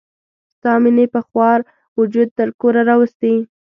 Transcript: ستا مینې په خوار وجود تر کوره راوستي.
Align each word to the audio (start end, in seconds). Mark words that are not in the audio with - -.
ستا 0.53 0.73
مینې 0.83 1.05
په 1.13 1.21
خوار 1.27 1.59
وجود 1.99 2.27
تر 2.37 2.49
کوره 2.59 2.81
راوستي. 2.89 3.35